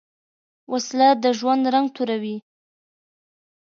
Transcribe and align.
وسله 0.71 1.09
د 1.23 1.25
ژوند 1.39 1.63
رنګ 1.73 1.87
توروې 1.95 2.35